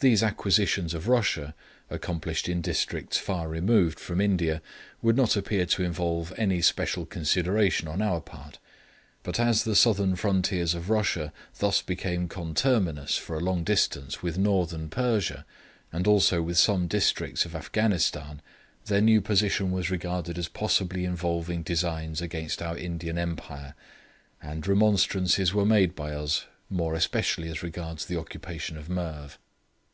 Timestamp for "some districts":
16.58-17.44